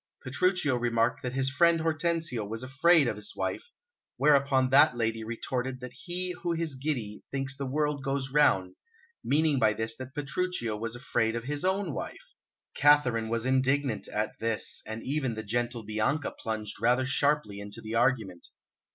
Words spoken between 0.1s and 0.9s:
Petruchio